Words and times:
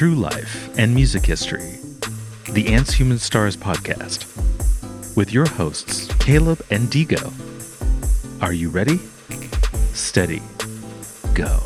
true 0.00 0.14
life 0.14 0.70
and 0.78 0.94
music 0.94 1.26
history. 1.26 1.78
The 2.54 2.68
Ants 2.72 2.94
Human 2.94 3.18
Stars 3.18 3.54
podcast 3.54 4.24
with 5.14 5.30
your 5.30 5.46
hosts, 5.46 6.10
Caleb 6.14 6.62
and 6.70 6.88
Digo. 6.88 7.30
Are 8.40 8.54
you 8.54 8.70
ready? 8.70 8.96
Steady. 9.92 10.40
Go. 11.34 11.58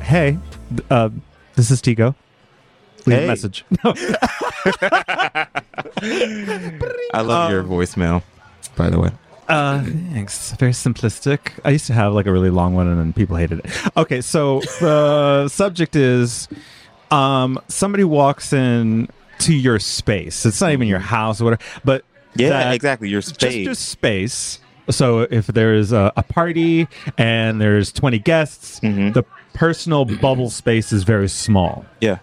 Hey, 0.00 0.38
uh, 0.92 1.08
this 1.56 1.72
is 1.72 1.82
Tigo. 1.82 2.14
Leave 3.06 3.18
Hey. 3.18 3.24
a 3.24 3.28
message. 3.28 3.64
No. 3.84 3.94
I 7.14 7.20
love 7.22 7.50
your 7.50 7.62
voicemail, 7.62 8.22
by 8.76 8.90
the 8.90 8.98
way. 9.00 9.10
Uh, 9.48 9.82
thanks. 9.82 10.52
Very 10.52 10.72
simplistic. 10.72 11.52
I 11.64 11.70
used 11.70 11.86
to 11.86 11.94
have 11.94 12.12
like 12.12 12.26
a 12.26 12.32
really 12.32 12.50
long 12.50 12.74
one, 12.74 12.86
and 12.86 12.98
then 12.98 13.12
people 13.12 13.36
hated 13.36 13.60
it. 13.60 13.96
Okay, 13.96 14.20
so 14.20 14.60
the 14.80 15.48
subject 15.48 15.96
is, 15.96 16.48
um, 17.10 17.58
somebody 17.68 18.04
walks 18.04 18.52
in 18.52 19.08
to 19.40 19.54
your 19.54 19.78
space. 19.78 20.44
It's 20.44 20.60
not 20.60 20.72
even 20.72 20.88
your 20.88 20.98
house 20.98 21.40
or 21.40 21.44
whatever, 21.44 21.62
but 21.84 22.04
Yeah, 22.34 22.50
that- 22.50 22.74
exactly. 22.74 23.08
Your 23.08 23.22
space. 23.22 23.38
just 23.40 23.56
your 23.56 23.74
space. 23.74 24.58
So 24.90 25.20
if 25.30 25.46
there's 25.46 25.92
a, 25.92 26.12
a 26.16 26.22
party 26.22 26.88
and 27.16 27.60
there's 27.60 27.92
20 27.92 28.18
guests, 28.18 28.80
Mhm. 28.80 29.12
the 29.14 29.22
personal 29.54 30.04
bubble 30.04 30.50
space 30.50 30.92
is 30.92 31.04
very 31.04 31.28
small. 31.28 31.84
yeah. 32.00 32.18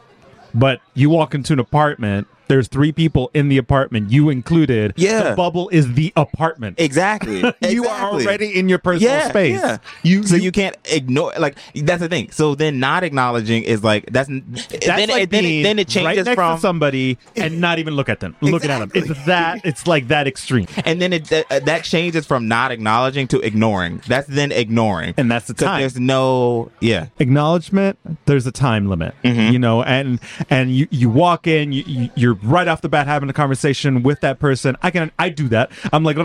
But 0.55 0.80
you 0.94 1.09
walk 1.09 1.36
into 1.36 1.54
an 1.54 1.59
apartment, 1.59 2.27
there's 2.48 2.67
three 2.67 2.91
people 2.91 3.32
in 3.34 3.49
the 3.49 3.57
apartment, 3.57 4.12
you 4.12 4.29
included. 4.29 4.93
Yeah. 4.96 5.29
The 5.29 5.35
bubble 5.35 5.70
is 5.70 5.93
the 5.93 6.13
apartment. 6.15 6.79
Exactly. 6.79 7.43
You 7.65 7.88
are 7.88 8.12
already 8.12 8.57
in 8.57 8.70
your 8.70 8.77
personal 8.77 9.12
yeah, 9.12 9.29
space. 9.29 9.60
Yeah. 9.60 9.77
You, 10.04 10.24
so 10.24 10.35
you 10.35 10.51
can't 10.51 10.76
ignore 10.85 11.34
like 11.38 11.57
that's 11.73 12.01
the 12.01 12.07
thing. 12.07 12.32
So 12.32 12.54
then 12.54 12.79
not 12.79 13.04
acknowledging 13.04 13.63
is 13.63 13.84
like 13.84 14.05
that's, 14.12 14.29
that's 14.29 14.85
then, 14.85 15.10
like 15.10 15.23
it, 15.23 15.29
then, 15.32 15.46
it, 15.46 15.63
then 15.63 15.79
it 15.79 15.88
right 15.88 15.88
changes 15.88 16.26
next 16.26 16.35
from 16.35 16.57
to 16.57 16.62
somebody 16.62 17.18
and 17.35 17.60
not 17.60 17.79
even 17.79 17.96
look 17.96 18.07
at 18.07 18.20
them. 18.20 18.35
Looking 18.41 18.70
at 18.70 18.79
them. 18.79 18.91
It's 18.93 19.26
that. 19.26 19.66
It's 19.66 19.88
like 19.88 20.07
that 20.10 20.27
extreme. 20.27 20.68
and 20.85 21.01
then 21.01 21.12
it 21.12 21.26
that, 21.26 21.66
that 21.66 21.84
changes 21.84 22.26
from 22.26 22.48
not 22.48 22.71
acknowledging 22.71 23.27
to 23.29 23.40
ignoring. 23.40 24.01
That's 24.07 24.27
then 24.27 24.51
ignoring. 24.51 25.16
And 25.18 25.29
that's 25.29 25.48
the 25.48 25.54
time. 25.54 25.82
There's 25.82 25.99
no 25.99 26.71
yeah. 26.79 27.07
acknowledgement 27.20 27.98
there's 28.26 28.46
a 28.46 28.51
time 28.51 28.88
limit 28.88 29.16
Mm-hmm. 29.23 29.54
you 29.54 29.60
know 29.60 29.82
and 29.84 30.20
and 30.49 30.76
you 30.76 30.88
you 30.91 31.10
walk 31.10 31.48
in 31.48 31.71
you, 31.71 32.10
you 32.16 32.35
you're 32.41 32.52
right 32.52 32.68
off 32.68 32.82
the 32.82 32.90
bat 32.90 33.08
having 33.08 33.30
a 33.30 33.34
conversation 33.34 34.04
with 34.04 34.22
that 34.22 34.40
person 34.40 34.76
i 34.82 34.91
can 34.91 35.12
i 35.20 35.30
do 35.30 35.48
that 35.48 35.72
i'm 35.94 36.04
like 36.04 36.18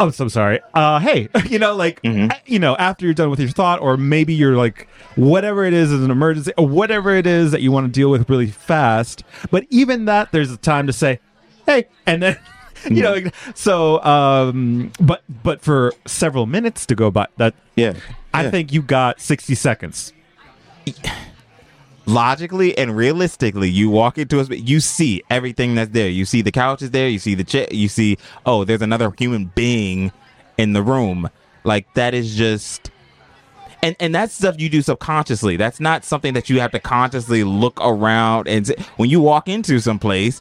i'm 0.00 0.12
so 0.12 0.28
sorry 0.28 0.60
uh 0.74 0.98
hey 1.00 1.28
you 1.48 1.58
know 1.58 1.74
like 1.74 2.00
Mm-hmm. 2.02 2.30
You 2.46 2.58
know 2.58 2.76
after 2.76 3.04
you're 3.04 3.14
done 3.14 3.30
with 3.30 3.40
your 3.40 3.48
thought 3.50 3.80
or 3.80 3.96
maybe 3.96 4.32
you're 4.34 4.56
like 4.56 4.88
whatever 5.16 5.64
it 5.64 5.72
is 5.74 5.90
is 5.92 6.02
an 6.02 6.10
emergency 6.10 6.52
or 6.56 6.66
whatever 6.68 7.14
it 7.14 7.26
is 7.26 7.50
that 7.52 7.60
you 7.62 7.72
want 7.72 7.86
to 7.86 7.92
deal 7.92 8.10
with 8.10 8.28
really 8.30 8.46
fast 8.46 9.24
but 9.50 9.64
even 9.70 10.04
that 10.06 10.30
there's 10.32 10.50
a 10.50 10.56
time 10.56 10.86
to 10.86 10.92
say 10.92 11.18
hey 11.66 11.86
and 12.06 12.22
then 12.22 12.38
you 12.88 13.02
know 13.02 13.16
so 13.54 14.00
um 14.04 14.92
but 15.00 15.22
but 15.42 15.60
for 15.60 15.92
several 16.06 16.46
minutes 16.46 16.86
to 16.86 16.94
go 16.94 17.10
by 17.10 17.26
that 17.36 17.54
Yeah. 17.76 17.94
I 18.32 18.44
Yeah. 18.44 18.50
think 18.50 18.72
you 18.72 18.82
got 18.82 19.20
60 19.20 19.54
seconds. 19.56 20.12
Logically 22.08 22.76
and 22.76 22.96
realistically, 22.96 23.68
you 23.70 23.90
walk 23.90 24.18
into 24.18 24.40
a 24.40 24.44
space, 24.44 24.62
you 24.62 24.80
see 24.80 25.22
everything 25.30 25.74
that's 25.74 25.90
there. 25.92 26.08
You 26.08 26.24
see 26.24 26.42
the 26.42 26.50
couch 26.50 26.82
is 26.82 26.90
there. 26.90 27.08
You 27.08 27.18
see 27.18 27.34
the 27.34 27.44
chair. 27.44 27.68
You 27.70 27.88
see, 27.88 28.18
oh, 28.46 28.64
there's 28.64 28.82
another 28.82 29.12
human 29.16 29.46
being 29.54 30.10
in 30.56 30.72
the 30.72 30.82
room. 30.82 31.28
Like 31.64 31.92
that 31.94 32.14
is 32.14 32.34
just, 32.34 32.90
and 33.82 33.94
and 34.00 34.14
that's 34.14 34.34
stuff 34.34 34.56
you 34.58 34.68
do 34.68 34.82
subconsciously. 34.82 35.56
That's 35.56 35.80
not 35.80 36.04
something 36.04 36.34
that 36.34 36.48
you 36.48 36.60
have 36.60 36.72
to 36.72 36.80
consciously 36.80 37.44
look 37.44 37.78
around 37.80 38.48
and 38.48 38.66
say, 38.66 38.74
when 38.96 39.10
you 39.10 39.20
walk 39.20 39.48
into 39.48 39.78
some 39.78 39.98
place, 39.98 40.40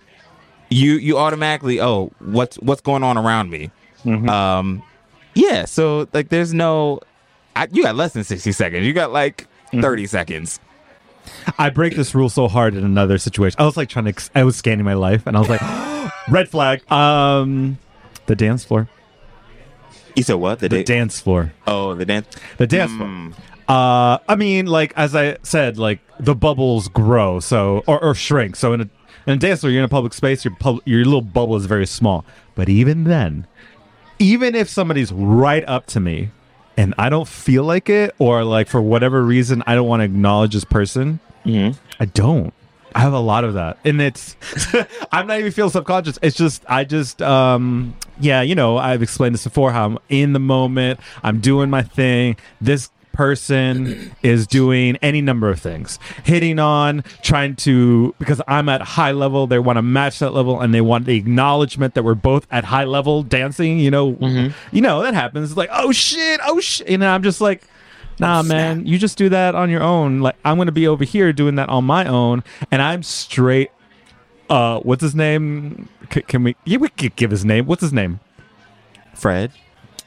you 0.70 0.94
you 0.94 1.18
automatically, 1.18 1.82
oh, 1.82 2.12
what's 2.20 2.56
what's 2.58 2.82
going 2.82 3.04
on 3.04 3.18
around 3.18 3.50
me? 3.50 3.72
Um, 4.30 4.82
yeah. 5.34 5.66
So 5.66 6.08
like, 6.14 6.30
there's 6.30 6.54
no, 6.54 7.02
I, 7.56 7.68
you 7.72 7.84
got 7.84 7.96
less 7.96 8.14
than 8.14 8.24
sixty 8.24 8.54
seconds. 8.54 8.86
You 8.86 8.94
got 8.94 9.12
like 9.12 9.48
30 9.82 10.08
seconds. 10.08 10.60
I 11.58 11.70
break 11.70 11.96
this 11.96 12.14
rule 12.16 12.30
so 12.30 12.48
hard 12.48 12.76
in 12.76 12.84
another 12.84 13.18
situation. 13.18 13.60
I 13.60 13.66
was 13.66 13.78
like 13.78 13.90
trying 13.90 14.12
to, 14.12 14.30
I 14.36 14.44
was 14.44 14.56
scanning 14.56 14.86
my 14.86 14.94
life 14.94 15.26
and 15.28 15.36
I 15.36 15.40
was 15.40 15.50
like, 15.50 15.62
red 16.30 16.50
flag. 16.50 16.90
Um, 16.92 17.78
the 18.26 18.36
dance 18.36 18.64
floor. 18.66 18.88
You 20.16 20.24
said 20.24 20.36
what? 20.36 20.60
The, 20.60 20.70
The 20.70 20.78
day- 20.78 20.84
dance 20.84 21.20
floor. 21.20 21.54
Oh, 21.68 21.94
the 21.94 22.06
dance. 22.06 22.28
The 22.58 22.68
dance 22.68 22.92
Mm. 22.92 23.34
floor. 23.34 23.44
Uh, 23.70 24.18
I 24.30 24.36
mean, 24.36 24.66
like, 24.66 24.94
as 24.96 25.14
I 25.16 25.38
said, 25.44 25.78
like, 25.78 26.00
the 26.20 26.34
bubbles 26.34 26.88
grow, 26.88 27.40
so, 27.42 27.84
or, 27.86 28.02
or 28.04 28.16
shrink. 28.16 28.56
So 28.56 28.72
in 28.74 28.82
a, 28.82 28.90
in 29.28 29.34
a 29.34 29.38
dance 29.38 29.60
floor, 29.60 29.72
you're 29.72 29.82
in 29.82 29.86
a 29.86 29.90
public 29.90 30.14
space, 30.14 30.46
your, 30.46 30.56
pub, 30.56 30.80
your 30.86 31.04
little 31.04 31.22
bubble 31.22 31.58
is 31.58 31.66
very 31.66 31.86
small. 31.86 32.24
But 32.56 32.70
even 32.70 33.04
then, 33.04 33.46
even 34.20 34.56
if 34.56 34.70
somebody's 34.70 35.12
right 35.12 35.64
up 35.68 35.86
to 35.88 36.00
me 36.00 36.30
and 36.78 36.94
I 36.98 37.10
don't 37.10 37.28
feel 37.28 37.64
like 37.64 37.90
it, 37.90 38.16
or 38.20 38.44
like 38.44 38.68
for 38.68 38.82
whatever 38.82 39.24
reason, 39.24 39.64
I 39.68 39.76
don't 39.76 39.88
want 39.88 40.02
to 40.02 40.06
acknowledge 40.06 40.54
this 40.54 40.64
person, 40.64 41.20
I 42.00 42.06
don't. 42.06 42.54
I 42.96 43.00
have 43.02 43.14
a 43.14 43.20
lot 43.20 43.44
of 43.44 43.54
that. 43.56 43.78
And 43.86 44.02
it's, 44.02 44.36
I'm 45.12 45.28
not 45.28 45.40
even 45.40 45.52
feeling 45.52 45.72
subconscious. 45.72 46.18
It's 46.22 46.36
just, 46.36 46.64
I 46.68 46.84
just, 46.84 47.22
um, 47.22 47.96
yeah, 48.20 48.42
you 48.42 48.56
know, 48.56 48.78
I've 48.78 49.04
explained 49.04 49.36
this 49.36 49.44
before 49.44 49.72
how 49.72 49.86
I'm 49.86 50.00
in 50.10 50.34
the 50.34 50.40
moment, 50.40 51.00
I'm 51.24 51.40
doing 51.40 51.70
my 51.70 51.84
thing. 51.84 52.38
This 52.60 52.90
person 53.18 54.12
is 54.24 54.46
doing 54.46 54.96
any 54.98 55.22
number 55.22 55.50
of 55.50 55.60
things. 55.60 55.98
Hitting 56.24 56.60
on 56.60 57.04
trying 57.24 57.56
to 57.58 58.14
because 58.20 58.40
i'm 58.48 58.70
at 58.70 58.82
high 58.82 59.12
level 59.12 59.48
they 59.48 59.58
want 59.60 59.78
to 59.78 59.82
match 59.82 60.20
that 60.20 60.32
level 60.32 60.62
and 60.62 60.74
they 60.74 60.82
want 60.82 61.06
the 61.06 61.16
acknowledgement 61.18 61.96
that 61.96 62.04
we're 62.04 62.14
both 62.14 62.46
at 62.52 62.64
high 62.64 62.84
level 62.84 63.24
dancing 63.24 63.80
you 63.80 63.90
know? 63.92 64.16
You 64.72 64.82
know 64.82 65.02
that 65.02 65.16
happens. 65.16 65.50
It's 65.50 65.58
like 65.58 65.70
oh 65.74 65.92
shit 65.92 66.40
oh 66.46 66.60
shit 66.60 66.88
and 66.88 67.04
i'm 67.04 67.24
just 67.24 67.42
like 67.42 67.64
nah 68.20 68.42
man 68.44 68.86
you 68.86 68.98
just 68.98 69.18
do 69.18 69.30
that 69.30 69.56
on 69.56 69.70
your 69.70 69.82
own. 69.82 70.22
Like 70.22 70.36
i'm 70.46 70.58
gonna 70.58 70.72
be 70.72 70.88
over 70.88 71.04
here 71.04 71.34
doing 71.34 71.56
that 71.56 71.70
on 71.70 71.86
my 71.86 72.06
own 72.06 72.44
and 72.72 72.82
i'm 72.82 73.02
straight 73.04 73.72
uh 74.50 74.80
what's 74.82 75.02
his 75.02 75.16
name? 75.16 75.90
C- 76.14 76.22
can 76.22 76.44
we 76.44 76.56
yeah 76.66 76.78
we 76.78 76.90
could 76.90 77.16
give 77.16 77.32
his 77.32 77.44
name. 77.44 77.66
What's 77.66 77.82
his 77.82 77.94
name? 77.94 78.20
Fred. 79.16 79.52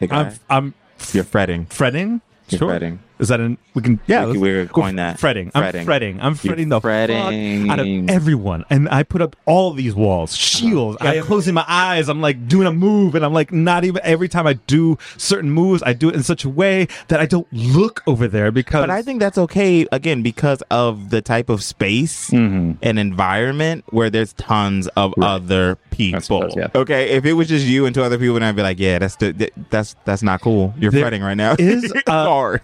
I'm 0.00 0.32
i'm 0.48 0.74
You're 1.12 1.24
fretting. 1.24 1.66
fretting 1.66 2.20
Sure. 2.58 2.68
fretting. 2.68 2.98
Is 3.20 3.28
that 3.28 3.38
an 3.40 3.58
we 3.74 3.82
can 3.82 4.00
yeah 4.06 4.20
We- 4.24 4.26
let's 4.32 4.40
we're 4.40 4.64
going 4.66 4.96
that. 4.96 5.20
fretting. 5.20 5.50
Fretting. 5.50 5.80
I'm 5.80 5.84
fretting. 5.84 6.20
I'm 6.20 6.34
fretting 6.34 6.68
the 6.70 6.80
fretting. 6.80 7.66
fuck 7.66 7.78
out 7.78 7.80
of 7.80 8.10
everyone, 8.10 8.64
and 8.70 8.88
I 8.88 9.02
put 9.02 9.22
up 9.22 9.36
all 9.46 9.72
these 9.72 9.94
walls, 9.94 10.34
shields. 10.36 10.96
I'm 11.00 11.22
closing 11.22 11.54
my 11.54 11.64
eyes. 11.68 12.08
I'm 12.08 12.20
like 12.20 12.48
doing 12.48 12.66
a 12.66 12.72
move, 12.72 13.14
and 13.14 13.24
I'm 13.24 13.32
like 13.32 13.52
not 13.52 13.84
even 13.84 14.00
every 14.04 14.28
time 14.28 14.46
I 14.46 14.54
do 14.54 14.96
certain 15.16 15.50
moves, 15.50 15.82
I 15.84 15.92
do 15.92 16.08
it 16.08 16.14
in 16.14 16.22
such 16.22 16.44
a 16.44 16.48
way 16.48 16.88
that 17.08 17.20
I 17.20 17.26
don't 17.26 17.46
look 17.52 18.02
over 18.06 18.26
there 18.26 18.50
because. 18.50 18.82
But 18.82 18.90
I 18.90 19.02
think 19.02 19.20
that's 19.20 19.38
okay 19.38 19.86
again 19.92 20.22
because 20.22 20.62
of 20.70 21.10
the 21.10 21.20
type 21.22 21.48
of 21.50 21.62
space 21.62 22.30
and 22.32 22.78
environment 22.82 23.84
where 23.90 24.08
there's 24.10 24.32
tons 24.34 24.86
of 24.96 25.12
other 25.20 25.76
people. 25.90 26.20
suppose, 26.20 26.54
yeah. 26.56 26.68
Okay, 26.74 27.10
if 27.10 27.24
it 27.24 27.34
was 27.34 27.48
just 27.48 27.66
you 27.66 27.86
and 27.86 27.94
two 27.94 28.02
other 28.02 28.18
people, 28.18 28.34
then 28.34 28.44
I'd 28.44 28.56
be 28.56 28.62
like, 28.62 28.78
yeah, 28.78 28.98
that's 28.98 29.16
the, 29.16 29.50
that's 29.70 29.94
that's 30.04 30.22
not 30.22 30.40
cool. 30.40 30.72
You're 30.78 30.90
There 30.90 31.02
fretting 31.02 31.22
right 31.22 31.36
now. 31.36 31.56
is, 31.58 31.84
It's 31.94 32.08
uh, 32.08 32.24
hard. 32.24 32.60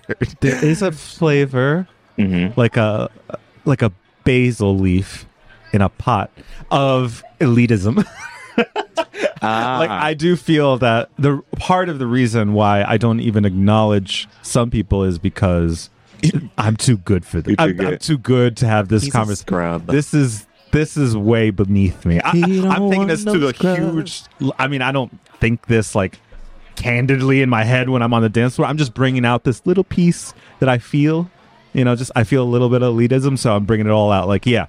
There 0.50 0.64
is 0.64 0.82
a 0.82 0.92
flavor 0.92 1.86
Mhm. 2.18 2.56
like 2.56 2.76
a 2.76 3.10
like 3.64 3.82
a 3.82 3.92
basil 4.24 4.78
leaf 4.78 5.26
in 5.72 5.82
a 5.82 5.88
pot 5.88 6.30
of 6.70 7.22
elitism. 7.40 8.04
Ah. 9.42 9.76
like 9.78 9.90
I 9.90 10.14
do 10.14 10.34
feel 10.34 10.78
that 10.78 11.10
the 11.18 11.42
part 11.58 11.88
of 11.90 11.98
the 11.98 12.06
reason 12.06 12.54
why 12.54 12.82
I 12.84 12.96
don't 12.96 13.20
even 13.20 13.44
acknowledge 13.44 14.26
some 14.42 14.70
people 14.70 15.04
is 15.04 15.18
because 15.18 15.90
I'm 16.58 16.76
too 16.76 16.96
good 16.96 17.24
for 17.24 17.42
them. 17.42 17.54
Too 17.56 17.62
I'm, 17.62 17.80
I'm 17.80 17.98
too 17.98 18.18
good 18.18 18.56
to 18.58 18.66
have 18.66 18.88
this 18.88 19.10
conversation. 19.10 19.86
This 19.86 20.14
is 20.14 20.46
this 20.72 20.96
is 20.96 21.16
way 21.16 21.50
beneath 21.50 22.04
me. 22.04 22.20
I, 22.20 22.30
am 22.32 22.88
thinking 22.90 23.06
this 23.06 23.24
to 23.24 23.38
the 23.38 23.52
huge. 23.52 24.24
I 24.58 24.68
mean, 24.68 24.82
I 24.82 24.90
don't 24.90 25.16
think 25.38 25.66
this 25.66 25.94
like 25.94 26.18
candidly 26.76 27.42
in 27.42 27.48
my 27.48 27.64
head 27.64 27.88
when 27.88 28.02
I'm 28.02 28.14
on 28.14 28.22
the 28.22 28.28
dance 28.28 28.56
floor. 28.56 28.68
I'm 28.68 28.76
just 28.76 28.94
bringing 28.94 29.24
out 29.24 29.44
this 29.44 29.64
little 29.66 29.84
piece 29.84 30.34
that 30.60 30.68
I 30.68 30.78
feel. 30.78 31.30
You 31.72 31.84
know, 31.84 31.96
just 31.96 32.10
I 32.14 32.24
feel 32.24 32.42
a 32.42 32.48
little 32.48 32.68
bit 32.68 32.82
of 32.82 32.94
elitism, 32.94 33.38
so 33.38 33.54
I'm 33.54 33.64
bringing 33.64 33.86
it 33.86 33.90
all 33.90 34.10
out. 34.12 34.28
Like, 34.28 34.46
yeah, 34.46 34.66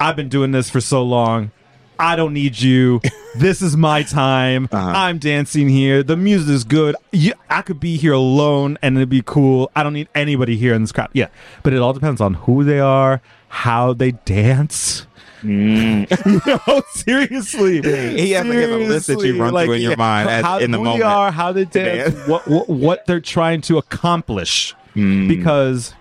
I've 0.00 0.16
been 0.16 0.28
doing 0.28 0.50
this 0.52 0.70
for 0.70 0.80
so 0.80 1.02
long. 1.02 1.50
I 1.98 2.16
don't 2.16 2.32
need 2.32 2.60
you. 2.60 3.00
This 3.34 3.62
is 3.62 3.78
my 3.78 4.02
time. 4.02 4.68
Uh-huh. 4.70 4.92
I'm 4.94 5.16
dancing 5.16 5.66
here. 5.70 6.02
The 6.02 6.18
music 6.18 6.50
is 6.50 6.64
good. 6.64 6.96
You, 7.12 7.32
I 7.48 7.62
could 7.62 7.80
be 7.80 7.96
here 7.96 8.12
alone 8.12 8.76
and 8.82 8.94
it'd 8.94 9.08
be 9.08 9.22
cool. 9.24 9.70
I 9.74 9.82
don't 9.82 9.94
need 9.94 10.08
anybody 10.14 10.58
here 10.58 10.74
in 10.74 10.82
this 10.82 10.92
crowd. 10.92 11.08
Yeah, 11.14 11.28
but 11.62 11.72
it 11.72 11.78
all 11.78 11.94
depends 11.94 12.20
on 12.20 12.34
who 12.34 12.62
they 12.62 12.78
are, 12.78 13.22
how 13.48 13.94
they 13.94 14.10
dance. 14.10 15.06
you 16.26 16.40
know, 16.46 16.82
seriously. 16.90 17.80
Mm. 17.82 18.18
He 18.18 18.30
has, 18.32 18.46
like, 18.46 18.56
has 18.58 18.70
a 18.70 18.76
list 18.76 19.06
that 19.08 19.12
you 19.14 19.20
Seriously. 19.20 19.40
run 19.40 19.64
through 19.64 19.74
in 19.74 19.82
your 19.82 19.96
mind 19.96 20.28
as- 20.30 20.44
how, 20.44 20.58
in 20.58 20.70
the 20.70 20.78
who 20.78 20.84
moment. 20.84 21.00
They 21.02 21.06
are, 21.08 21.30
how 21.32 21.52
they 21.52 21.64
dance, 21.64 22.14
dance. 22.14 22.28
what, 22.28 22.46
what 22.48 22.68
what 22.68 23.06
they're 23.06 23.20
trying 23.20 23.60
to 23.62 23.78
accomplish. 23.78 24.74
Mm. 24.94 25.28
Because 25.28 25.94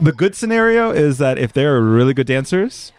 the 0.00 0.12
good 0.12 0.34
scenario 0.34 0.90
is 0.90 1.18
that 1.18 1.38
if 1.38 1.52
they're 1.52 1.80
really 1.80 2.12
good 2.14 2.26
dancers 2.26 2.92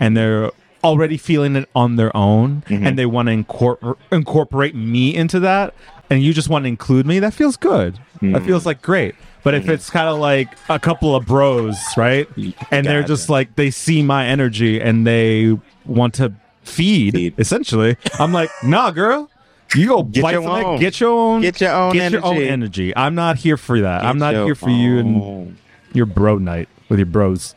and 0.00 0.16
they're 0.16 0.50
already 0.84 1.16
feeling 1.16 1.56
it 1.56 1.68
on 1.74 1.96
their 1.96 2.16
own 2.16 2.62
Mm-hmm. 2.68 2.86
and 2.86 2.98
they 2.98 3.06
want 3.06 3.28
to 3.28 3.32
incorpor- 3.34 3.96
incorporate 4.12 4.74
me 4.74 5.14
into 5.14 5.40
that 5.40 5.74
and 6.10 6.22
you 6.22 6.32
just 6.32 6.48
want 6.48 6.64
to 6.64 6.68
include 6.68 7.04
me 7.06 7.18
that 7.18 7.34
feels 7.34 7.56
good 7.56 7.98
Mm. 8.20 8.32
that 8.32 8.42
feels 8.44 8.64
like 8.66 8.80
great 8.82 9.14
but 9.42 9.54
if 9.54 9.68
it's 9.68 9.90
kind 9.90 10.08
of 10.08 10.18
like 10.18 10.48
a 10.68 10.78
couple 10.78 11.14
of 11.16 11.26
bros 11.26 11.76
right 11.96 12.28
and 12.70 12.86
they're 12.86 13.02
just 13.02 13.28
like 13.28 13.54
they 13.56 13.70
see 13.70 14.02
my 14.02 14.26
energy 14.26 14.80
and 14.80 15.06
they 15.06 15.56
want 15.86 16.14
to 16.14 16.32
feed, 16.62 17.14
Feed. 17.14 17.34
essentially 17.38 17.96
i'm 18.18 18.32
like 18.32 18.50
nah 18.64 18.90
girl 18.90 19.30
you 19.74 19.86
go 19.88 20.02
Get 20.02 20.22
bite 20.22 20.32
your 20.32 20.48
own. 20.48 20.78
get 20.80 21.00
your 21.00 21.10
own 21.10 21.40
Get 21.42 21.60
your 21.60 21.72
own 21.72 21.92
get 21.94 22.12
your 22.12 22.24
own 22.24 22.36
energy. 22.36 22.48
energy 22.50 22.96
i'm 22.96 23.14
not 23.14 23.36
here 23.36 23.56
for 23.56 23.80
that 23.80 24.04
i'm 24.04 24.18
not 24.18 24.34
here 24.34 24.54
for 24.54 24.70
you 24.70 24.98
and 24.98 25.58
your 25.94 26.06
bro 26.06 26.36
night 26.38 26.68
with 26.88 26.98
your 26.98 27.06
bros. 27.06 27.54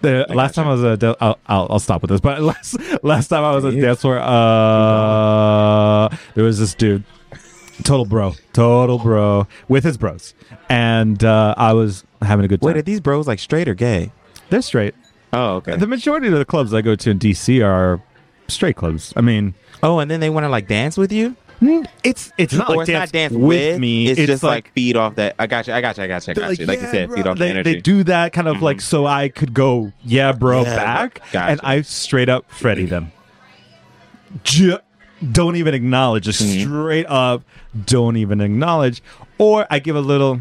The 0.00 0.26
last 0.30 0.54
time 0.54 0.66
I 0.66 0.72
was 0.72 0.82
at, 0.82 1.04
I'll, 1.20 1.38
I'll, 1.46 1.66
I'll 1.70 1.78
stop 1.78 2.00
with 2.02 2.08
this. 2.10 2.20
But 2.20 2.40
last 2.50 2.76
last 3.04 3.28
time 3.28 3.44
I 3.44 3.52
was 3.52 3.64
at 3.64 3.74
Yeah. 3.74 3.82
dance 3.82 4.00
floor, 4.00 4.18
uh, 4.18 6.08
there 6.34 6.44
was 6.44 6.58
this 6.58 6.74
dude, 6.74 7.04
total 7.82 8.04
bro, 8.04 8.34
total 8.52 8.98
bro, 8.98 9.46
with 9.68 9.84
his 9.84 9.96
bros, 9.96 10.34
and 10.68 11.22
uh, 11.24 11.54
I 11.56 11.72
was 11.72 12.04
having 12.20 12.44
a 12.44 12.48
good 12.48 12.60
time. 12.60 12.68
Wait, 12.68 12.76
are 12.76 12.82
these 12.82 13.00
bros 13.00 13.26
like 13.26 13.38
straight 13.38 13.68
or 13.68 13.74
gay? 13.74 14.12
They're 14.50 14.62
straight. 14.62 14.94
Oh, 15.32 15.56
okay. 15.56 15.76
The 15.76 15.86
majority 15.86 16.28
of 16.28 16.34
the 16.34 16.44
clubs 16.44 16.74
I 16.74 16.82
go 16.82 16.94
to 16.94 17.10
in 17.10 17.18
DC 17.18 17.64
are 17.64 18.02
straight 18.48 18.76
clubs. 18.76 19.12
I 19.16 19.20
mean, 19.20 19.54
oh, 19.82 19.98
and 19.98 20.10
then 20.10 20.20
they 20.20 20.30
want 20.30 20.44
to 20.44 20.48
like 20.48 20.68
dance 20.68 20.96
with 20.96 21.12
you? 21.12 21.36
it's 22.02 22.32
it's 22.38 22.52
not 22.52 22.70
or 22.70 22.76
like 22.76 22.88
it's 22.88 22.90
dance, 22.90 23.12
not 23.12 23.12
dance 23.12 23.34
with, 23.34 23.78
me. 23.78 24.08
It's, 24.08 24.20
just 24.20 24.42
like, 24.42 24.72
feed 24.72 24.96
off 24.96 25.14
that. 25.16 25.36
I 25.38 25.46
got 25.46 25.66
you. 25.66 25.74
I 25.74 25.80
got 25.80 25.96
you. 25.96 26.04
I 26.04 26.06
got 26.06 26.26
you. 26.26 26.32
I 26.32 26.34
got 26.34 26.58
you. 26.58 26.66
Like 26.66 26.80
you 26.80 26.86
said, 26.88 27.08
bro." 27.08 27.16
feed 27.16 27.26
off 27.26 27.38
they, 27.38 27.46
the 27.46 27.50
energy. 27.50 27.74
They 27.74 27.80
do 27.80 28.04
that 28.04 28.32
kind 28.32 28.48
of 28.48 28.62
like 28.62 28.80
so 28.80 29.06
I 29.06 29.28
could 29.28 29.54
go, 29.54 29.92
yeah, 30.02 30.32
bro, 30.32 30.62
Yeah, 30.62 30.76
back, 30.76 31.22
gotcha. 31.32 31.52
and 31.52 31.60
I 31.62 31.82
straight 31.82 32.28
up 32.28 32.50
Freddy 32.50 32.86
them. 32.86 33.12
Don't 35.30 35.56
even 35.56 35.74
acknowledge, 35.74 36.24
just 36.24 36.42
Mm-hmm. 36.42 36.62
straight 36.68 37.06
up, 37.06 37.44
don't 37.84 38.16
even 38.16 38.40
acknowledge, 38.40 39.02
or 39.38 39.66
I 39.70 39.78
give 39.78 39.96
a 39.96 40.00
little. 40.00 40.40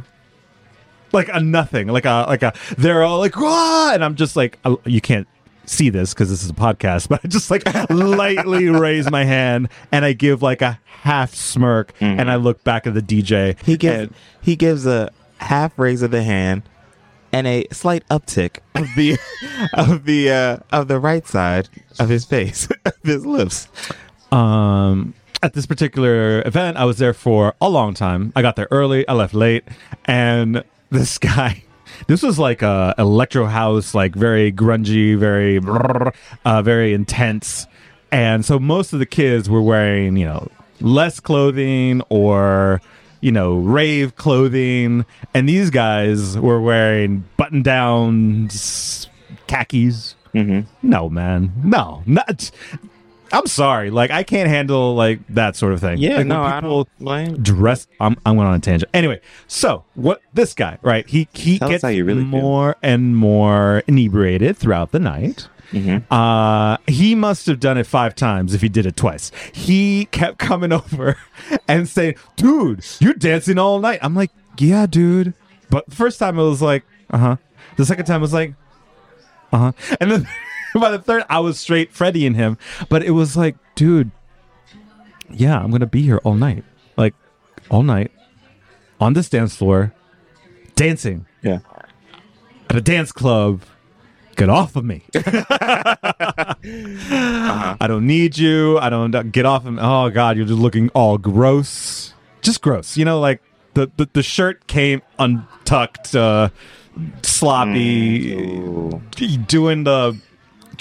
Like 1.14 1.28
a 1.28 1.42
nothing, 1.42 1.88
like 1.90 2.06
a 2.06 2.26
like 2.30 2.42
a. 2.42 2.54
They're 2.78 3.04
all 3.04 3.20
like, 3.20 3.36
"Wah!" 3.36 3.92
and 3.94 4.02
I'm 4.02 4.16
just 4.16 4.38
like, 4.38 4.58
you 4.86 5.02
can't 5.02 5.28
see 5.66 5.90
this 5.90 6.14
because 6.14 6.30
this 6.30 6.42
is 6.42 6.50
a 6.50 6.54
podcast, 6.54 7.10
but 7.10 7.20
I 7.22 7.28
just 7.28 7.52
like 7.52 7.64
lightly 7.90 8.70
raise 8.70 9.12
my 9.12 9.26
hand 9.26 9.68
and 9.92 10.06
I 10.06 10.14
give 10.14 10.42
like 10.42 10.62
a 10.62 10.80
half 11.02 11.36
smirk, 11.36 11.92
and 12.00 12.32
I 12.32 12.38
look 12.38 12.64
back 12.64 12.88
at 12.88 12.94
the 12.94 13.02
DJ. 13.02 13.56
Mm-hmm. 13.56 13.66
He 13.66 13.76
gives 13.78 14.02
and- 14.04 14.14
he 14.42 14.56
gives 14.56 14.86
a 14.88 15.12
half 15.40 15.78
raise 15.78 16.02
of 16.02 16.12
the 16.12 16.24
hand 16.24 16.64
and 17.34 17.46
a 17.46 17.66
slight 17.74 18.08
uptick 18.08 18.60
of 18.76 18.88
the 18.96 19.18
of 19.74 20.06
the 20.06 20.32
uh, 20.32 20.58
of 20.72 20.88
the 20.88 20.98
right 20.98 21.28
side 21.28 21.68
of 22.00 22.08
his 22.08 22.24
face, 22.24 22.70
of 22.86 22.94
his 23.04 23.26
lips. 23.26 23.68
Um 24.32 25.14
at 25.44 25.54
this 25.54 25.66
particular 25.66 26.42
event 26.46 26.78
i 26.78 26.86
was 26.86 26.98
there 26.98 27.14
for 27.14 27.56
a 27.62 27.70
long 27.70 27.94
time. 27.94 28.32
I 28.36 28.42
got 28.42 28.56
there 28.56 28.68
early. 28.72 29.08
I 29.08 29.14
left 29.14 29.34
late. 29.34 29.64
And 30.06 30.64
this 30.90 31.18
guy 31.18 31.64
this 32.08 32.24
was 32.24 32.40
like 32.40 32.62
a 32.62 32.96
electro 32.98 33.46
house 33.46 33.94
like 33.94 34.16
very 34.16 34.52
grungy 34.52 35.18
very 35.18 35.60
uh, 36.46 36.62
very 36.62 36.94
intense. 36.94 37.68
And 38.12 38.44
so 38.46 38.60
most 38.60 38.94
of 38.94 39.00
the 39.00 39.06
kids 39.06 39.50
were 39.50 39.62
wearing 39.62 40.18
you 40.18 40.26
know 40.26 40.48
less 40.80 41.20
clothing 41.20 42.02
or 42.10 42.82
you 43.22 43.32
know 43.32 43.56
rave 43.56 44.16
clothing. 44.16 45.06
And 45.34 45.48
these 45.48 45.70
guys 45.70 46.38
were 46.38 46.62
wearing 46.62 47.26
button 47.38 47.62
downs 47.62 49.08
khakis. 49.48 50.16
Mm-hmm. 50.34 50.62
no 50.82 51.10
man. 51.10 51.52
No 51.64 52.04
not 52.06 52.52
i'm 53.34 53.48
sorry 53.48 53.90
like 53.90 54.12
i 54.12 54.24
can't 54.24 54.50
handle 54.50 54.94
like 54.96 55.20
that 55.30 55.56
sort 55.56 55.74
of 55.74 55.80
thing 55.80 55.98
Yeah, 55.98 56.18
like, 56.18 56.28
no, 56.28 56.42
I 56.44 56.60
people 56.62 56.84
don't 56.84 57.00
blame. 57.00 57.38
dress 57.44 57.88
I'm, 58.00 58.16
I'm 58.26 58.36
going 58.36 58.48
on 58.48 58.56
a 58.56 58.60
tangent 58.60 58.90
anyway 58.94 59.22
so 59.48 59.84
what 59.96 60.22
this 60.34 60.54
guy 60.54 60.78
right 60.82 61.08
he 61.08 61.28
he 61.34 61.60
Tell 61.60 61.70
gets 61.70 61.84
how 61.84 61.90
you 61.90 62.04
really 62.06 62.22
feel. 62.22 62.28
more 62.30 62.76
and 62.84 63.16
more 63.16 63.84
inebriated 63.88 64.58
throughout 64.58 64.92
the 64.92 65.00
night 65.00 65.48
Mm-hmm. 65.72 66.12
uh, 66.14 66.76
he 66.86 67.16
must 67.16 67.46
have 67.46 67.62
done 67.62 67.78
it 67.78 67.86
five 67.88 68.14
times 68.14 68.54
if 68.54 68.60
he 68.62 68.68
did 68.68 68.86
it 68.86 68.98
twice. 68.98 69.32
He 69.54 70.04
kept 70.12 70.38
coming 70.38 70.74
over 70.82 71.16
and 71.66 71.88
saying, 71.88 72.16
"Dude, 72.36 72.86
you're 73.00 73.14
dancing 73.14 73.58
all 73.58 73.80
night." 73.80 74.00
I'm 74.02 74.14
like, 74.14 74.32
"Yeah, 74.58 74.86
dude." 74.86 75.34
But 75.70 75.88
the 75.88 75.96
first 75.96 76.20
time 76.20 76.38
it 76.38 76.44
was 76.44 76.62
like, 76.62 76.84
"Uh 77.10 77.18
huh." 77.18 77.36
The 77.78 77.86
second 77.86 78.04
time 78.04 78.18
it 78.18 78.22
was 78.24 78.34
like, 78.34 78.54
"Uh 79.54 79.58
huh." 79.72 79.72
And 80.02 80.12
then 80.12 80.28
by 80.80 80.92
the 80.92 81.00
third, 81.00 81.24
I 81.30 81.40
was 81.40 81.60
straight 81.60 81.92
Freddy 81.92 82.26
in 82.26 82.34
him. 82.36 82.58
But 82.90 83.04
it 83.04 83.12
was 83.12 83.36
like, 83.38 83.56
dude, 83.76 84.12
yeah, 85.30 85.60
I'm 85.60 85.72
gonna 85.72 85.86
be 85.86 86.02
here 86.02 86.18
all 86.24 86.36
night, 86.36 86.64
like 86.98 87.14
all 87.70 87.84
night 87.84 88.12
on 89.00 89.14
this 89.14 89.30
dance 89.30 89.56
floor, 89.56 89.94
dancing 90.76 91.26
Yeah. 91.42 91.60
at 92.70 92.76
a 92.76 92.82
dance 92.82 93.12
club. 93.12 93.62
Get 94.38 94.50
off 94.50 94.76
of 94.76 94.86
me. 94.86 95.04
Uh-huh. 96.64 97.76
I 97.80 97.88
don't 97.88 98.06
need 98.06 98.38
you. 98.38 98.78
I 98.78 98.90
don't 98.90 99.32
get 99.32 99.46
off 99.46 99.66
of 99.66 99.74
me. 99.74 99.80
Oh 99.82 100.10
God, 100.10 100.38
you're 100.38 100.46
just 100.46 100.60
looking 100.60 100.90
all 100.90 101.18
gross. 101.18 102.14
Just 102.42 102.62
gross. 102.62 102.98
You 102.98 103.06
know, 103.06 103.20
like 103.20 103.42
the 103.74 103.92
the, 103.98 104.08
the 104.14 104.24
shirt 104.24 104.68
came 104.68 105.02
untucked, 105.20 106.16
uh, 106.16 106.50
sloppy, 107.24 108.34
Ooh. 108.34 109.02
doing 109.48 109.84
the 109.84 110.18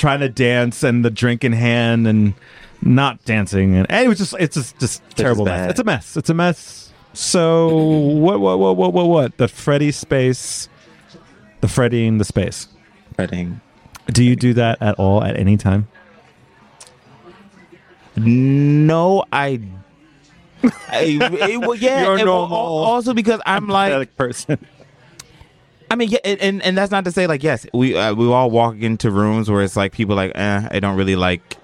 trying 0.00 0.20
to 0.20 0.28
dance 0.28 0.82
and 0.82 1.04
the 1.04 1.10
drink 1.10 1.44
in 1.44 1.52
hand 1.52 2.06
and 2.08 2.34
not 2.82 3.22
dancing 3.26 3.74
and, 3.76 3.86
and 3.90 4.06
it 4.06 4.08
was 4.08 4.18
just 4.18 4.34
it's 4.40 4.56
just 4.56 4.78
just 4.80 5.02
terrible 5.14 5.44
mess. 5.44 5.70
It's 5.70 5.80
a 5.80 5.84
mess. 5.84 6.16
It's 6.16 6.30
a 6.30 6.34
mess. 6.34 6.92
So 7.12 7.68
what 7.76 8.40
what 8.40 8.58
what 8.58 8.76
what 8.76 8.92
what 8.94 9.06
what 9.08 9.36
the 9.36 9.48
Freddy 9.48 9.92
space, 9.92 10.68
the 11.60 11.68
Freddy 11.68 12.06
in 12.06 12.18
the 12.18 12.24
space. 12.24 12.68
Petting. 13.16 13.60
Do 14.06 14.24
you 14.24 14.34
do 14.34 14.54
that 14.54 14.80
at 14.80 14.98
all 14.98 15.22
at 15.22 15.36
any 15.36 15.56
time? 15.56 15.86
No, 18.16 19.24
I. 19.32 19.60
I 20.88 21.18
it- 21.20 21.58
well, 21.60 21.74
yeah, 21.74 22.02
You're 22.04 22.12
and 22.12 22.20
al- 22.22 22.26
normal. 22.48 22.56
Also 22.58 23.14
because 23.14 23.40
I'm 23.46 23.68
like, 23.78 24.16
person. 24.16 24.58
I 25.90 25.96
mean, 25.96 26.08
yeah, 26.10 26.18
and- 26.24 26.62
and 26.62 26.78
that's 26.78 26.90
not 26.92 27.04
to 27.04 27.12
say 27.12 27.26
like 27.26 27.42
yes, 27.42 27.66
we 27.74 27.96
uh, 27.96 28.14
we 28.14 28.26
all 28.28 28.50
walk 28.50 28.76
into 28.76 29.10
rooms 29.10 29.50
where 29.50 29.62
it's 29.62 29.76
like 29.76 29.92
people 29.92 30.14
like, 30.16 30.32
eh, 30.34 30.68
I 30.70 30.80
don't 30.80 30.96
really 30.96 31.16
like 31.16 31.56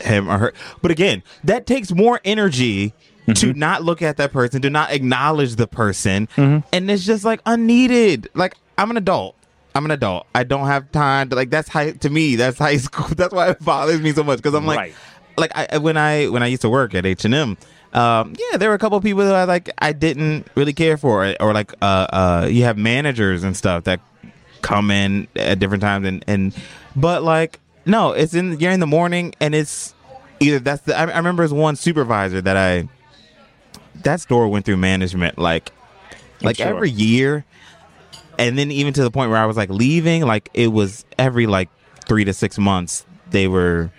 him 0.00 0.28
or 0.30 0.38
her. 0.38 0.52
But 0.82 0.90
again, 0.90 1.22
that 1.44 1.66
takes 1.66 1.92
more 1.92 2.20
energy 2.24 2.92
to 3.34 3.52
not 3.52 3.82
look 3.84 4.02
at 4.02 4.16
that 4.16 4.32
person, 4.32 4.60
to 4.62 4.70
not 4.70 4.92
acknowledge 4.92 5.56
the 5.56 5.66
person, 5.66 6.28
and 6.36 6.64
it's 6.90 7.04
just 7.06 7.24
like 7.24 7.40
unneeded. 7.46 8.28
Like 8.34 8.56
I'm 8.76 8.90
an 8.90 8.96
adult. 8.96 9.36
I'm 9.74 9.84
an 9.84 9.90
adult. 9.92 10.26
I 10.34 10.42
don't 10.42 10.66
have 10.66 10.90
time 10.90 11.28
to 11.30 11.36
like. 11.36 11.50
That's 11.50 11.68
high 11.68 11.92
to 11.92 12.10
me. 12.10 12.36
That's 12.36 12.58
high 12.58 12.76
school. 12.88 13.06
That's 13.08 13.32
why 13.32 13.50
it 13.50 13.64
bothers 13.64 14.00
me 14.00 14.12
so 14.12 14.24
much 14.24 14.38
because 14.38 14.54
I'm 14.54 14.66
like, 14.66 14.78
Right. 14.78 14.94
like 15.36 15.52
I 15.54 15.78
when 15.78 15.96
I 15.96 16.26
when 16.28 16.42
I 16.42 16.46
used 16.48 16.62
to 16.62 16.68
work 16.70 16.94
at 16.94 17.06
H 17.06 17.24
and 17.24 17.34
M. 17.34 17.56
Um, 17.92 18.34
yeah, 18.38 18.56
there 18.56 18.68
were 18.68 18.74
a 18.74 18.78
couple 18.78 18.96
of 18.96 19.04
people 19.04 19.24
that 19.24 19.34
I 19.34 19.44
like 19.44 19.70
I 19.78 19.92
didn't 19.92 20.46
really 20.54 20.72
care 20.72 20.96
for, 20.96 21.34
or 21.40 21.52
like 21.52 21.72
uh, 21.82 22.06
uh, 22.12 22.48
you 22.50 22.62
have 22.64 22.78
managers 22.78 23.42
and 23.42 23.56
stuff 23.56 23.84
that 23.84 24.00
come 24.62 24.90
in 24.90 25.26
at 25.34 25.58
different 25.58 25.82
times, 25.82 26.06
and 26.06 26.24
and 26.26 26.54
but 26.94 27.22
like 27.22 27.58
no, 27.86 28.12
it's 28.12 28.34
in 28.34 28.60
you're 28.60 28.70
in 28.70 28.80
the 28.80 28.86
morning, 28.86 29.34
and 29.40 29.54
it's 29.54 29.94
either 30.38 30.60
that's 30.60 30.82
the 30.82 30.96
I, 30.96 31.06
I 31.06 31.16
remember 31.16 31.42
as 31.42 31.52
one 31.52 31.74
supervisor 31.74 32.40
that 32.40 32.56
I 32.56 32.88
that 34.02 34.20
store 34.20 34.48
went 34.48 34.66
through 34.66 34.76
management 34.76 35.38
like 35.38 35.72
like 36.42 36.56
sure. 36.56 36.68
every 36.68 36.90
year, 36.90 37.44
and 38.38 38.56
then 38.56 38.70
even 38.70 38.92
to 38.92 39.02
the 39.02 39.10
point 39.10 39.30
where 39.30 39.40
I 39.40 39.46
was 39.46 39.56
like 39.56 39.70
leaving, 39.70 40.22
like 40.22 40.48
it 40.54 40.68
was 40.68 41.04
every 41.18 41.46
like 41.46 41.68
three 42.06 42.24
to 42.24 42.32
six 42.32 42.56
months 42.56 43.04
they 43.30 43.48
were 43.48 43.90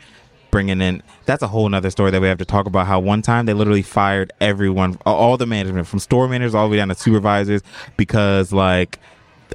bringing 0.52 0.82
in. 0.82 1.02
That's 1.26 1.42
a 1.42 1.48
whole 1.48 1.68
nother 1.68 1.90
story 1.90 2.12
that 2.12 2.22
we 2.22 2.28
have 2.28 2.38
to 2.38 2.46
talk 2.46 2.66
about. 2.68 2.86
How 2.86 3.00
one 3.00 3.22
time 3.22 3.46
they 3.46 3.54
literally 3.54 3.82
fired 3.82 4.32
everyone, 4.40 4.98
all 5.06 5.38
the 5.38 5.48
management 5.48 5.88
from 5.88 6.00
store 6.00 6.28
managers 6.28 6.54
all 6.54 6.68
the 6.68 6.72
way 6.72 6.78
down 6.78 6.90
to 6.90 6.96
supervisors 6.96 7.62
because 7.98 8.52
like 8.52 9.00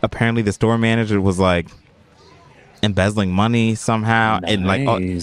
apparently 0.02 0.42
the 0.42 0.52
store 0.52 0.78
manager 0.78 1.20
was 1.20 1.38
like 1.38 1.68
embezzling 2.82 3.30
money 3.30 3.74
somehow, 3.74 4.40
and 4.44 4.66
like 4.66 4.86
oh, 4.86 4.96
it 4.96 5.14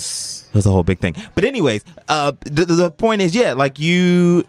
was 0.53 0.65
a 0.65 0.71
whole 0.71 0.83
big 0.83 0.99
thing. 0.99 1.15
But 1.35 1.43
anyways, 1.43 1.83
uh, 2.07 2.33
the, 2.41 2.65
the 2.65 2.91
point 2.91 3.21
is, 3.21 3.35
yeah, 3.35 3.53
like 3.53 3.79
you. 3.79 4.45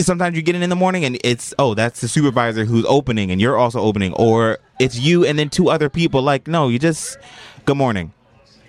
Sometimes 0.00 0.34
you 0.34 0.40
get 0.40 0.54
in 0.54 0.62
in 0.62 0.70
the 0.70 0.76
morning 0.76 1.04
and 1.04 1.18
it's 1.22 1.52
oh 1.58 1.74
that's 1.74 2.00
the 2.00 2.08
supervisor 2.08 2.64
who's 2.64 2.86
opening 2.86 3.30
and 3.30 3.38
you're 3.38 3.58
also 3.58 3.78
opening 3.80 4.14
or 4.14 4.56
it's 4.78 4.98
you 4.98 5.26
and 5.26 5.38
then 5.38 5.50
two 5.50 5.68
other 5.68 5.90
people 5.90 6.22
like 6.22 6.48
no 6.48 6.70
you 6.70 6.78
just 6.78 7.18
good 7.66 7.76
morning 7.76 8.10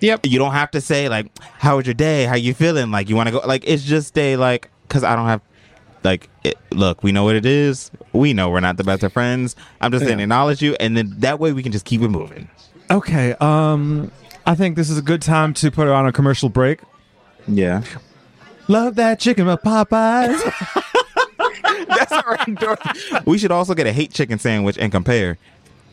Yep. 0.02 0.26
you 0.26 0.38
don't 0.38 0.52
have 0.52 0.70
to 0.72 0.80
say 0.80 1.08
like 1.08 1.26
how 1.58 1.76
was 1.78 1.86
your 1.86 1.94
day 1.94 2.24
how 2.24 2.34
you 2.36 2.52
feeling 2.54 2.90
like 2.90 3.08
you 3.08 3.16
want 3.16 3.28
to 3.28 3.32
go 3.32 3.38
like 3.46 3.64
it's 3.66 3.82
just 3.84 4.16
a 4.18 4.36
like 4.36 4.68
because 4.88 5.04
i 5.04 5.14
don't 5.16 5.26
have 5.26 5.40
like 6.04 6.28
it, 6.44 6.58
look 6.72 7.02
we 7.04 7.12
know 7.12 7.22
what 7.24 7.36
it 7.36 7.46
is 7.46 7.90
we 8.12 8.32
know 8.34 8.50
we're 8.50 8.60
not 8.60 8.76
the 8.76 8.84
best 8.84 9.02
of 9.04 9.12
friends 9.12 9.54
i'm 9.80 9.90
just 9.92 10.04
saying 10.04 10.18
Yeah. 10.18 10.24
acknowledge 10.24 10.60
you 10.60 10.74
and 10.80 10.96
then 10.96 11.14
that 11.18 11.38
way 11.38 11.52
we 11.52 11.62
can 11.62 11.70
just 11.72 11.84
keep 11.84 12.02
it 12.02 12.08
moving 12.08 12.48
Okay. 12.90 13.32
Um, 13.40 14.10
I 14.44 14.54
think 14.54 14.76
this 14.76 14.90
is 14.90 14.98
a 14.98 15.02
good 15.02 15.22
time 15.22 15.54
to 15.54 15.70
put 15.70 15.86
it 15.86 15.92
on 15.94 16.06
a 16.06 16.12
commercial 16.12 16.50
break. 16.50 16.80
yeah 17.48 17.84
Love 18.68 18.96
that 18.96 19.18
chicken 19.18 19.46
with 19.46 19.60
Popeyes. 19.62 20.38
that's 21.88 22.12
right 22.26 22.54
Dorothy. 22.56 22.90
we 23.24 23.38
should 23.38 23.50
also 23.52 23.74
get 23.74 23.86
a 23.86 23.92
hate 23.92 24.12
chicken 24.12 24.38
sandwich 24.38 24.76
and 24.78 24.92
compare 24.92 25.38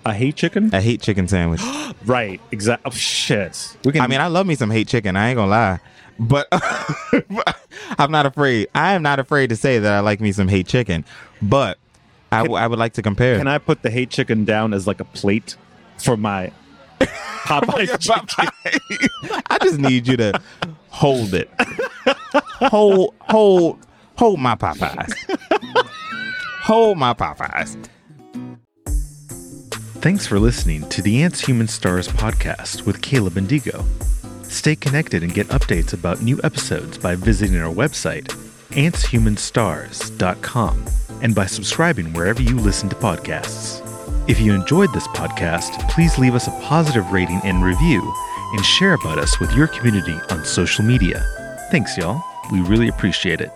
I 0.10 0.14
hate 0.14 0.36
chicken. 0.36 0.70
a 0.74 0.82
hate 0.82 1.02
chicken 1.02 1.28
sandwich 1.28 1.62
Right. 2.06 2.40
Exactly. 2.52 2.90
Oh, 2.92 2.96
shit. 2.96 3.78
We 3.86 3.92
can. 3.94 4.02
i 4.02 4.08
mean 4.08 4.20
i 4.22 4.28
love 4.28 4.46
me 4.48 4.56
some 4.56 4.70
hate 4.72 4.88
chicken 4.88 5.16
i 5.16 5.30
ain't 5.30 5.38
gonna 5.38 5.52
lie 5.52 5.80
but 6.20 6.48
i'm 8.00 8.12
not 8.12 8.26
afraid 8.26 8.68
i 8.76 8.94
am 8.94 9.02
not 9.02 9.20
afraid 9.20 9.50
to 9.50 9.56
say 9.56 9.80
that 9.80 9.94
i 9.94 10.00
like 10.00 10.20
me 10.20 10.32
some 10.32 10.48
hate 10.48 10.68
chicken 10.68 11.06
but 11.42 11.78
I, 12.32 12.40
w- 12.44 12.58
I 12.62 12.68
would 12.68 12.78
like 12.78 12.94
to 12.94 13.02
compare 13.02 13.38
can 13.38 13.48
I 13.48 13.58
put 13.58 13.82
the 13.82 13.90
hate 13.90 14.10
chicken 14.12 14.46
down 14.46 14.74
as 14.74 14.86
like 14.86 15.00
a 15.00 15.06
plate 15.06 15.56
for 15.98 16.16
my 16.16 16.52
Popeyes 17.00 17.98
chicken? 18.00 19.40
I 19.50 19.58
just 19.60 19.80
need 19.80 20.08
you 20.08 20.16
to 20.18 20.40
hold 20.90 21.34
it. 21.34 21.50
hold, 22.70 23.16
hold, 23.22 23.80
hold 24.16 24.40
my 24.40 24.54
Popeyes. 24.56 25.12
hold 26.62 26.98
my 27.00 27.14
Popeyes. 27.16 27.78
Thanks 30.02 30.26
for 30.26 30.40
listening 30.40 30.88
to 30.90 31.02
the 31.02 31.24
Ants 31.24 31.42
Human 31.42 31.68
Stars 31.68 32.08
podcast 32.08 32.86
with 32.86 33.02
Caleb 33.02 33.36
and 33.36 33.50
Digo. 33.50 33.84
Stay 34.46 34.74
connected 34.74 35.24
and 35.24 35.34
get 35.34 35.50
updates 35.50 35.92
about 35.92 36.22
new 36.22 36.40
episodes 36.42 36.98
by 36.98 37.16
visiting 37.16 37.60
our 37.60 37.74
website, 37.74 38.28
antshumanstars.com, 38.70 40.86
and 41.22 41.36
by 41.36 41.46
subscribing 41.46 42.14
wherever 42.14 42.42
you 42.42 42.56
listen 42.56 42.88
to 42.88 42.96
podcasts. 42.96 43.86
If 44.30 44.40
you 44.40 44.54
enjoyed 44.54 44.94
this 44.94 45.10
podcast, 45.10 45.90
please 45.90 46.18
leave 46.18 46.34
us 46.34 46.48
a 46.48 46.62
positive 46.62 47.12
rating 47.12 47.42
and 47.44 47.62
review, 47.62 48.02
and 48.54 48.66
share 48.66 48.94
about 48.94 49.18
us 49.18 49.38
with 49.42 49.54
your 49.54 49.68
community 49.68 50.18
on 50.30 50.46
social 50.46 50.86
media. 50.86 51.22
Thanks, 51.72 51.98
y'all. 51.98 52.24
We 52.54 52.62
really 52.62 52.88
appreciate 52.88 53.42
it. 53.42 53.52